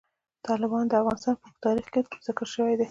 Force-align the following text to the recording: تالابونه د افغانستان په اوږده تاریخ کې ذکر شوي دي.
تالابونه 0.45 0.85
د 0.87 0.93
افغانستان 1.01 1.35
په 1.39 1.43
اوږده 1.45 1.63
تاریخ 1.65 1.85
کې 1.93 2.01
ذکر 2.27 2.47
شوي 2.53 2.73
دي. 2.77 2.79